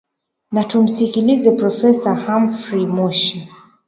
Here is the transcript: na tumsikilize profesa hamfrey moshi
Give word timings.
na 0.53 0.63
tumsikilize 0.63 1.49
profesa 1.59 2.09
hamfrey 2.23 2.85
moshi 2.95 3.39